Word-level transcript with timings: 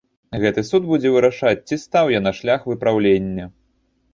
Гэты 0.43 0.61
суд 0.69 0.87
будзе 0.91 1.11
вырашаць, 1.15 1.61
ці 1.67 1.79
стаў 1.83 2.05
я 2.17 2.23
на 2.29 2.33
шлях 2.39 2.67
выпраўлення. 2.71 3.45